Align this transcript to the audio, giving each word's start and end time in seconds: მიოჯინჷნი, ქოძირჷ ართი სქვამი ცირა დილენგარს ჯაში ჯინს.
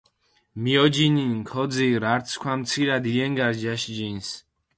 მიოჯინჷნი, 0.61 1.41
ქოძირჷ 1.49 2.05
ართი 2.13 2.31
სქვამი 2.33 2.65
ცირა 2.69 2.97
დილენგარს 3.03 3.57
ჯაში 3.63 3.91
ჯინს. 3.97 4.27